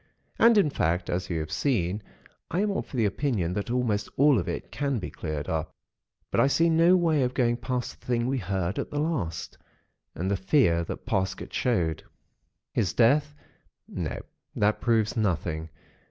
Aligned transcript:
And, 0.39 0.57
in 0.57 0.71
fact, 0.71 1.11
as 1.11 1.29
you 1.29 1.39
have 1.41 1.51
seen, 1.51 2.01
I 2.49 2.61
am 2.61 2.71
of 2.71 2.91
the 2.91 3.05
opinion 3.05 3.53
that 3.53 3.69
almost 3.69 4.09
all 4.17 4.39
of 4.39 4.49
it 4.49 4.71
can 4.71 4.97
be 4.97 5.11
cleared 5.11 5.47
up; 5.47 5.75
but 6.31 6.39
I 6.39 6.47
see 6.47 6.71
no 6.71 6.97
way 6.97 7.21
of 7.21 7.35
going 7.35 7.55
past 7.57 7.99
the 8.01 8.07
thing 8.07 8.25
we 8.25 8.39
heard 8.39 8.79
at 8.79 8.89
the 8.89 8.97
last, 8.97 9.59
and 10.15 10.31
the 10.31 10.35
fear 10.37 10.83
that 10.85 11.05
Parsket 11.05 11.53
showed. 11.53 12.01
"His 12.73 12.93
death—— 12.93 13.35
No, 13.87 14.17
that 14.55 14.81
proves 14.81 15.15
nothing. 15.15 15.69